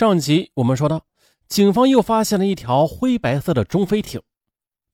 [0.00, 1.04] 上集我们说到，
[1.46, 4.18] 警方又发现了一条灰白色的中飞艇，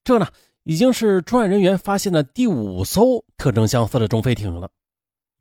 [0.02, 0.26] 这呢
[0.64, 4.68] 已经是专案人员发现的第五艘特征相似的中飞艇了。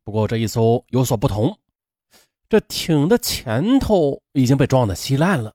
[0.03, 1.57] 不过这一艘有所不同，
[2.47, 5.51] 这艇的前头已经被撞得稀烂了。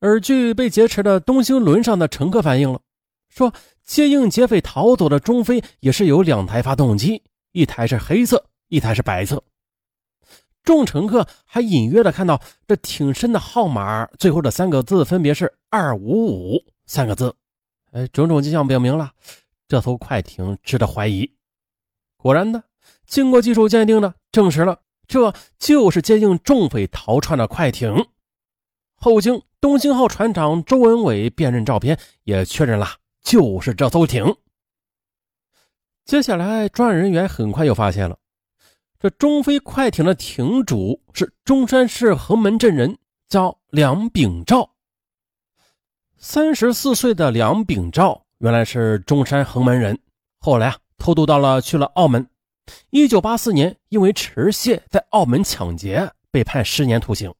[0.00, 2.80] 而据被劫持的东星轮上的乘客反映了，
[3.28, 3.52] 说
[3.84, 7.22] 接应劫匪逃走的中飞也是有两台发动机，
[7.52, 9.44] 一台是黑色，一台是白色。
[10.66, 17.34] 众乘客还隐约的看到这挺身的号码，最后的三个字分别是“二五五”三个字。
[17.92, 19.12] 哎，种种迹象表明了
[19.68, 21.30] 这艘快艇值得怀疑。
[22.16, 22.64] 果然呢，
[23.06, 28.06] 经过技术鉴定呢，证实了这就是接应众匪逃窜的快艇。
[28.96, 32.88] 后经东兴号船长周文伟辨认照片，也确认了
[33.22, 34.36] 就是这艘艇。
[36.04, 38.18] 接下来，专案人员很快又发现了。
[38.98, 42.96] 这中飞快艇的艇主是中山市横门镇人，
[43.28, 44.70] 叫梁炳照。
[46.16, 49.98] 三十四岁的梁炳照原来是中山横门人，
[50.38, 52.26] 后来啊偷渡到了去了澳门。
[52.88, 57.32] 一九八四年因为持械在澳门抢劫被判十年徒刑，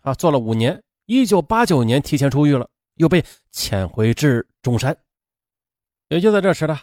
[0.00, 0.82] 啊，坐了五年。
[1.06, 4.94] 一九八九年提前出狱了，又被遣回至中山。
[6.08, 6.80] 也就在这时呢，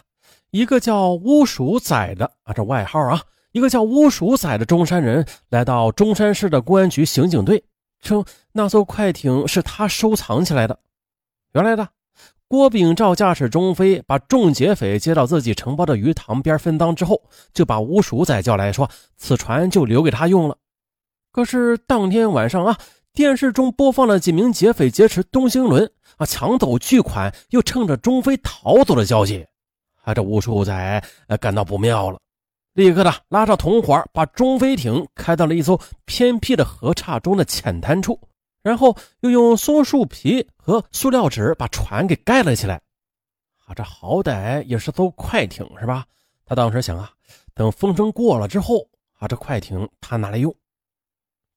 [0.50, 3.22] 一个叫乌鼠仔的啊，这外号啊。
[3.56, 7.64] 一个叫乌鼠仔的中山人来到中山市的公安局刑警队，
[8.02, 10.78] 称那艘快艇是他收藏起来的。
[11.54, 11.88] 原来的
[12.48, 17.22] 郭炳照驾驶中飞，把众劫匪接到自己承包的鱼塘边分赃之后，
[17.54, 20.58] 就把乌鼠仔叫来说：“此船就留给他用了。”
[21.32, 22.76] 可是当天晚上啊，
[23.14, 29.46] 电视中播放了几名劫匪劫持东兴轮啊，抢走巨款，又乘着中飞逃走的消息，
[30.02, 31.02] 啊，这乌鼠仔
[31.40, 32.18] 感到不妙了。
[32.76, 38.20] 立刻的拉上同伙，把中飞艇开到了一艘偏僻的河岔中的浅滩处，
[38.62, 42.78] 然后又用松树皮和塑料纸把船给盖了起来。
[43.64, 46.04] 啊，这好歹也是艘快艇是吧？
[46.44, 47.10] 他当时想啊，
[47.54, 48.86] 等风声过了之后，
[49.18, 50.54] 啊，这快艇他拿来用。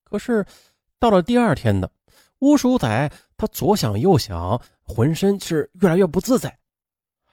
[0.05, 0.45] 可是
[0.99, 1.91] 到了第二天的
[2.39, 6.57] 乌鼠仔，他左想右想，浑身是越来越不自在。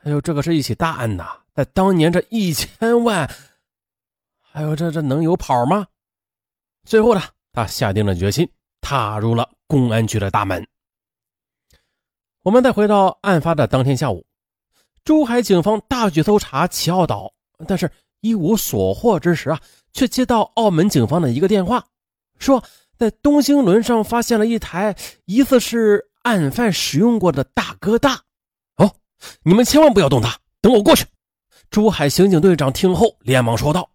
[0.03, 3.30] 哎呦，这可是一起大案呐，在当年这一千万。
[4.56, 5.86] 还有这这能有跑吗？
[6.86, 7.20] 最后呢，
[7.52, 8.50] 他下定了决心，
[8.80, 10.66] 踏入了公安局的大门。
[12.42, 14.24] 我们再回到案发的当天下午，
[15.04, 17.34] 珠海警方大举搜查齐奥岛，
[17.68, 17.90] 但是
[18.22, 19.60] 一无所获之时啊，
[19.92, 21.84] 却接到澳门警方的一个电话，
[22.38, 22.64] 说
[22.96, 24.96] 在东兴轮上发现了一台
[25.26, 28.22] 疑似是案犯使用过的大哥大。
[28.76, 28.90] 哦，
[29.42, 31.04] 你们千万不要动他，等我过去。
[31.68, 33.90] 珠海刑警队长听后连忙说道。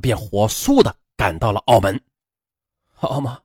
[0.00, 2.00] 便火速的赶到了澳门，
[2.92, 3.38] 好嘛，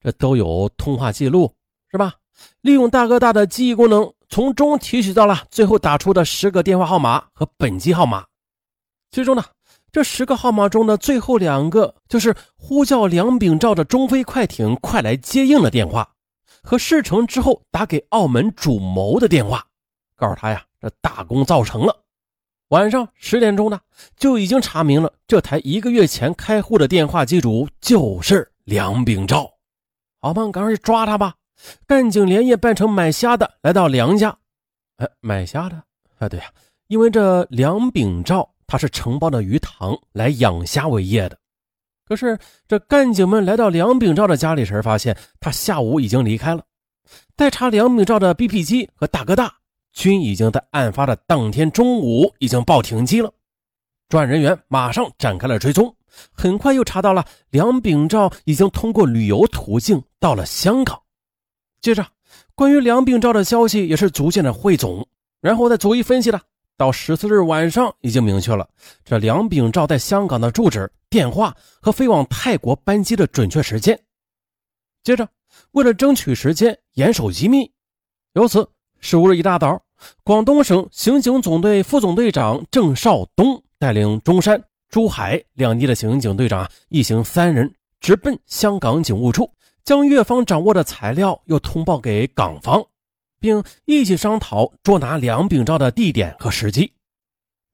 [0.00, 1.54] 这都有通话记录
[1.90, 2.14] 是吧？
[2.60, 8.24] 利用大哥大的记忆功能，从中提取到了最后打出的十个电话号码和本机号码。
[9.10, 9.44] 其中呢，
[9.92, 16.14] 这十个号码中的最后两个就是呼叫梁炳照的中飞快艇快来接应的电话，
[16.62, 19.66] 和事成之后打给澳门主谋的电话，
[20.16, 22.01] 告诉他呀，这大功造成了。
[22.72, 23.78] 晚上十点钟呢，
[24.16, 29.46] 就已经查明了这台一个月前开户的电话机主就是梁炳照。
[30.22, 31.34] 好吧，赶快去抓他吧！
[31.86, 34.34] 干警连夜扮成买虾的来到梁家。
[34.96, 35.76] 哎，买虾的？
[36.18, 36.46] 啊，对呀，
[36.88, 41.36] 因为这梁炳照他是承包的鱼塘来养虾为业的。
[42.06, 46.64] 可是这干警们来到梁炳照的家里时，发现他下午已经离开了。
[47.36, 49.56] 再查梁炳照的 BP 机和大哥大。
[49.92, 53.32] 均已经在案发的当天中午已经报停机了，
[54.08, 55.94] 专案人员马上展开了追踪，
[56.32, 61.00] 很快又查到了梁炳照已经通过旅游途径到了香港。
[61.80, 62.06] 接着，
[62.54, 65.06] 关于梁炳照的消息也是逐渐的汇总，
[65.40, 66.40] 然后再逐一分析了。
[66.76, 68.68] 到十四日晚上，已经明确了
[69.04, 74.00] 这梁炳照在香港的住址、电话和飞往泰国班机的准确时间。
[75.04, 75.28] 接着，
[75.72, 77.70] 为了争取时间，严守机密，
[78.32, 78.68] 由此。
[79.04, 79.82] 十五日一大早，
[80.22, 87.68] 广东省刑警总队副总队长郑少东带领中山、珠海两地的刑警队长一行三人
[88.00, 89.50] 直奔香港警务处，
[89.84, 92.80] 将越方掌握的材料又通报给港方，
[93.40, 96.92] 并一起商讨捉拿梁炳照的地点和时机。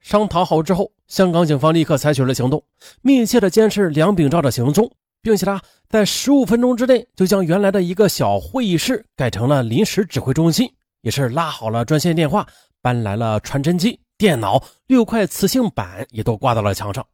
[0.00, 2.64] 商讨好之后，香港警方立刻采取了行动，
[3.02, 4.90] 密切的监视梁炳照的行踪，
[5.20, 5.60] 并且他，
[5.90, 10.72] 在十五分钟之内就将原来的一个小会议室改成了临时指挥中心。
[11.00, 12.46] 也是拉好了专线电话，
[12.80, 17.06] 搬来了传真机、电脑，六块磁性板也都挂到了墙上，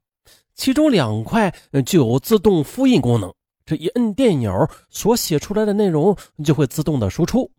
[0.54, 1.54] 其中两块
[1.84, 3.32] 具有自动复印功能，
[3.66, 7.50] 这一摁电钮，所写出来的内容就会自动的输出。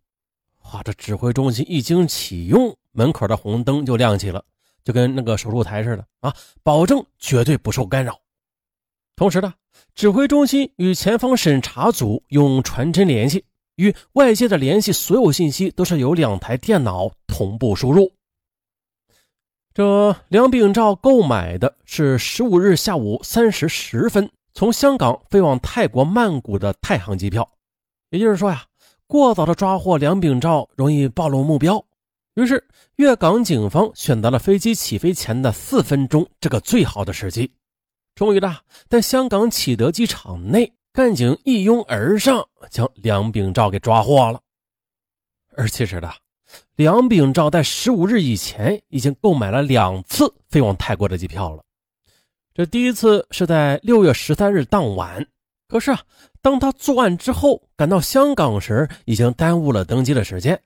[0.72, 4.44] 哇，这指挥中心一经启用，门口的红灯就亮起了，
[4.84, 8.18] 就跟那个手术台似的啊，保证绝对不受干扰。
[9.14, 9.54] 同时呢，
[9.94, 13.44] 指挥中心与前方审查组用传真联系，
[13.76, 18.12] 与外界的联系，所有信息都是由两台电脑同步输入。
[19.72, 27.48] 这梁炳照购买的是十五日下午三时十分从香港飞往泰国曼谷的太行机票，
[28.10, 28.64] 也就是说呀。
[29.08, 31.84] 过早的抓获梁炳照容易暴露目标，
[32.34, 37.52] 于是粤港警方选择了飞机起飞前的四分钟这个最好的时机。
[38.16, 38.52] 终于的，
[38.88, 44.40] 在香港启德机场内，干警一拥而上，将梁炳照给抓获了。
[45.54, 46.10] 而其实的，
[46.74, 51.62] 梁炳照在十五日以前已经购买了两次飞往泰国的机票了。
[52.54, 55.26] 这第一次是在六月十三日当晚。
[55.68, 56.00] 可是啊，
[56.40, 60.58] 当他作案之后赶到香港时，已经耽误了登机的时间。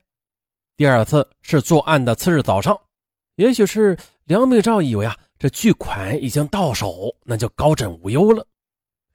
[0.77, 2.79] 第二次是作案的次日早上，
[3.35, 8.47] 也许是梁炳照以为啊，这巨款已经到手，那就高枕无忧了，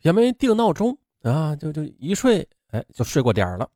[0.03, 0.99] 也没定闹钟
[1.33, 3.69] 啊，就就一睡，哎，就睡过点儿了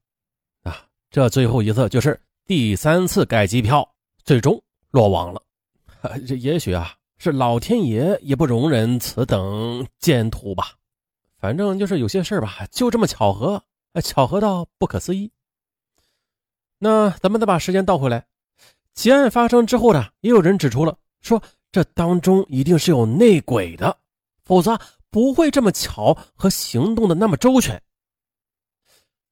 [0.62, 0.84] 啊。
[1.10, 3.88] 这最后一次就是第三次改机票，
[4.24, 5.42] 最终落网了。
[6.26, 10.72] 这也许啊，是老天爷也不容忍此等奸徒吧。
[11.38, 13.62] 反正就是有些事儿吧，就这么巧合，
[14.02, 15.30] 巧合到不可思议。
[16.78, 18.26] 那咱们再把时间倒回来，
[18.94, 21.42] 劫案发生之后呢，也有人指出了，说
[21.72, 23.96] 这当中一定是有内鬼的，
[24.44, 24.78] 否则
[25.10, 27.82] 不会这么巧和行动的那么周全。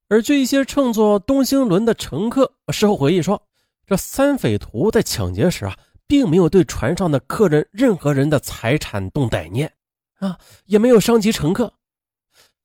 [0.07, 3.47] 而据一些乘坐东星轮的乘客事后回忆说，
[3.85, 5.77] 这三匪徒在抢劫时啊，
[6.07, 9.71] 并没有对船上的客人任何人的财产动歹念
[10.19, 11.73] 啊，也没有伤及乘客。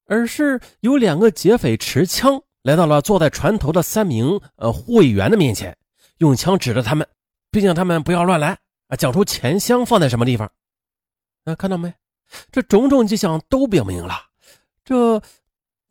[0.06, 5.76] 而是有两个劫匪持枪来到了坐在船头的三名呃护卫员的面前，
[6.18, 7.06] 用枪指着他们，
[7.50, 8.58] 并让他们不要乱来
[8.88, 10.50] 啊，讲出钱箱放在什么地方。
[11.44, 11.94] 啊，看到没？
[12.50, 14.14] 这种种迹象都表明了，
[14.84, 15.20] 这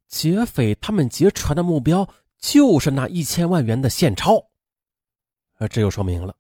[0.08, 2.08] 劫匪他们劫船的目标
[2.40, 4.44] 就是那一千万元的现钞。
[5.58, 6.36] 而，这就说明了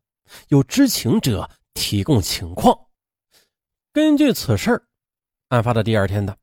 [0.49, 2.77] 有知情者提供情况。
[3.91, 4.81] 根据此事
[5.49, 6.37] 案发的第二天的。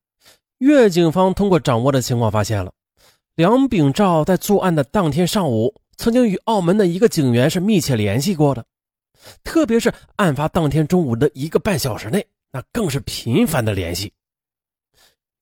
[0.59, 2.71] 粤警方通过掌握的情况发现了，
[3.35, 8.62] 梁炳照在作案的当天上午，曾经与澳门的一个警员是密切联系过的，
[9.43, 14.12] 特别是案发当天中午的一个半小时内，那更是频繁的联系。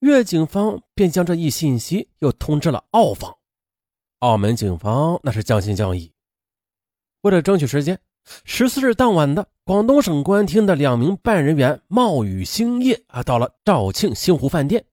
[0.01, 3.37] 粤警方便将这一信息又通知了澳方，
[4.21, 6.13] 澳门警方那是将信将疑。
[7.23, 7.99] 为了争取时间，
[8.45, 14.85] 十四日当晚的广东省公安厅的两名办案人员冒雨星夜啊，到了肇庆星湖饭店。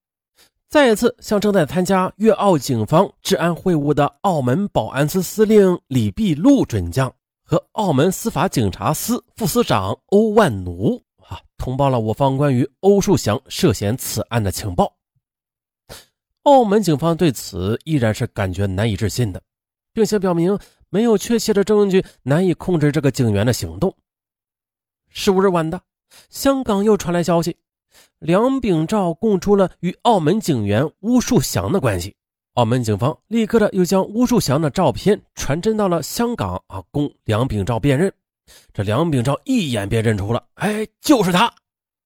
[0.68, 7.14] 再次向正在参加粤澳警方治安会晤的澳门保安司司令李必禄准将
[7.44, 14.96] 和澳门司法警察司副司长欧万奴啊通报了我方关于欧树祥涉嫌此案的情报。
[16.44, 19.42] 澳门警方对此依然是感觉难以置信的，
[19.94, 23.96] 并且表明没有确切的证据，难以控制这个警员的行动。
[25.10, 25.82] 十五日晚的，
[26.30, 27.58] 香港又传来消息。
[28.20, 32.16] 梁炳照供出了与澳门警员巫树祥的关系，
[32.54, 38.14] 澳门警方立刻的又将巫树祥的照片传真到了香港啊，供梁炳照辨认。
[38.74, 41.54] 这梁炳照一眼便认出了，哎，就是他。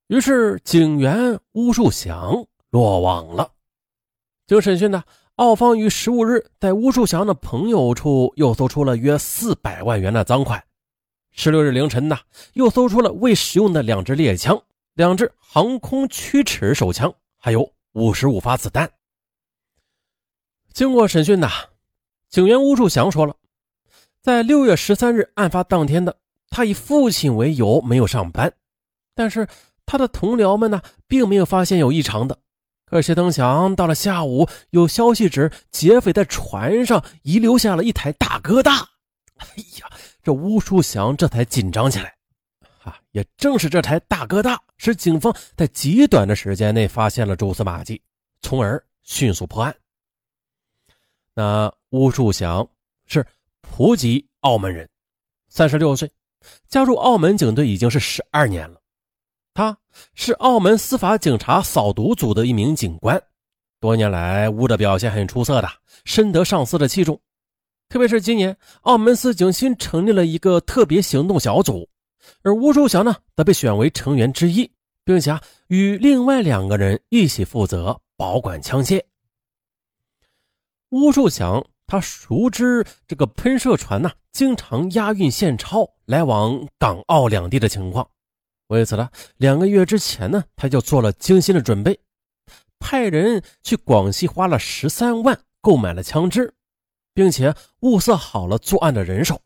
[0.08, 3.51] 于是警员巫树祥落网了。
[4.48, 5.03] 经审讯呢，
[5.36, 10.63] 澳方于十五日在巫树祥的朋友处又搜出了约四百万元的赃款。
[11.31, 12.17] 十六日凌晨呢，
[12.53, 14.60] 又搜出了未使用的两支猎枪。
[14.96, 18.91] 两支航空曲尺手枪，还有五十五发子弹。
[20.74, 21.50] 经过审讯呐，
[22.27, 23.36] 警员巫树祥说了，
[24.22, 26.17] 在六月十三日案发当天的，
[26.49, 28.53] 他以父亲为由没有上班，
[29.15, 29.47] 但是
[29.85, 32.37] 他的同僚们呢，并没有发现有异常的。
[32.85, 38.79] 可谁曾想，到了下午，有消息指劫匪在船上遗留下了一台大哥大。
[39.37, 39.47] 哎
[39.79, 39.89] 呀，
[40.23, 42.15] 这吴树祥这才紧张起来。
[43.11, 48.01] 也正是这台大哥大，使警方在极短的时间内发现了蛛丝马迹，
[48.41, 49.75] 从而迅速破案。
[51.33, 52.67] 那巫树祥
[53.05, 53.25] 是
[53.61, 54.87] 普吉澳门人，
[55.47, 56.11] 三十六岁，
[56.67, 58.79] 加入澳门警队已经是十二年了。
[59.53, 59.77] 他
[60.13, 63.22] 是澳门司法警察扫毒组的一名警官，
[63.79, 65.69] 多年来巫的表现很出色的，
[66.05, 67.19] 深得上司的器重。
[67.89, 71.89] 特别是今年，澳门司警新成立了一个特别行动小组。
[72.43, 74.72] 而吴树祥呢，则被选为成员之一，
[75.03, 79.01] 并且与另外两个人一起负责保管枪械。
[80.89, 88.08] 巫树祥他熟知这个喷射船呢，经常押运现钞来往港澳两地的情况。
[88.67, 92.00] 为此呢，两个月之前呢，他就做了精心的准备，
[92.77, 96.53] 派人去广西花了十三万购买了枪支，
[97.15, 99.41] 并且物色好了作案的人手。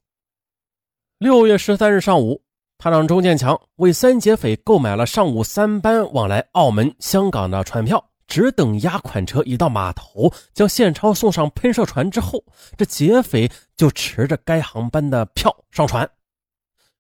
[1.20, 2.44] 六月十三日上午，
[2.78, 12.44] 他让钟建强为三劫匪购买了上午三班往来澳门、香港的船票，只等押款车一到码头，将现钞送上喷射船之后，
[12.78, 16.10] 这劫匪就持着该航班的票上船。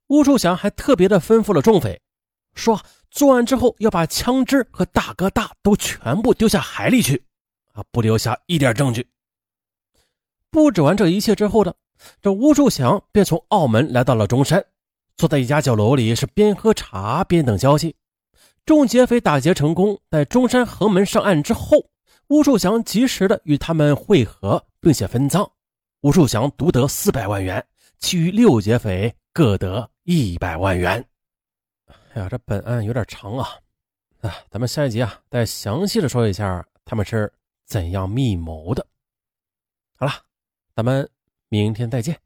[0.07, 2.01] 吴树祥还特别的吩咐了众匪。
[2.53, 7.25] 说作案之后要把枪支和大哥大都全部丢下海里去，
[7.71, 9.07] 啊，不留下一点证据。
[10.51, 11.75] 布置完这一切之后的
[12.21, 14.63] 这吴树祥便从澳门来到了中山，
[15.17, 17.95] 坐在一家酒楼里是边喝茶边等消息。
[18.65, 21.89] 众劫匪打劫成功，在中山横门上岸之后，
[22.27, 25.49] 吴树祥及时的与他们会合，并且分赃。
[25.99, 27.65] 吴树祥独得四百万元，
[27.99, 31.05] 其余六劫匪各得一百万元。
[32.13, 33.49] 哎呀，这本案有点长啊，
[34.21, 37.31] 啊，咱们下一集啊，再详细的说一下他们是
[37.65, 38.85] 怎样密谋的。
[39.97, 40.13] 好了，
[40.73, 41.09] 咱们
[41.49, 42.17] 明天再见。